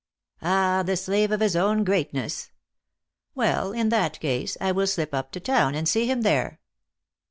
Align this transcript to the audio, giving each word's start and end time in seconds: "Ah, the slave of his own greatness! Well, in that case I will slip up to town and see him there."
"Ah, 0.41 0.81
the 0.83 0.97
slave 0.97 1.31
of 1.31 1.41
his 1.41 1.55
own 1.55 1.83
greatness! 1.83 2.49
Well, 3.35 3.71
in 3.71 3.89
that 3.89 4.19
case 4.19 4.57
I 4.59 4.71
will 4.71 4.87
slip 4.87 5.13
up 5.13 5.31
to 5.33 5.39
town 5.39 5.75
and 5.75 5.87
see 5.87 6.07
him 6.07 6.21
there." 6.21 6.59